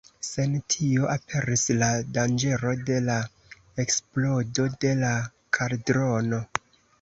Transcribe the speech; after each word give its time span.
Sen 0.27 0.53
tio 0.75 1.09
aperis 1.15 1.65
la 1.81 1.89
danĝero 2.15 2.71
de 2.87 2.97
la 3.09 3.19
eksplodo 3.85 4.67
de 4.87 4.95
la 5.03 5.13
kaldrono. 5.59 6.43